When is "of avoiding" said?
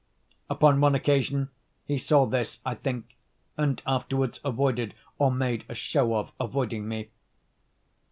6.15-6.87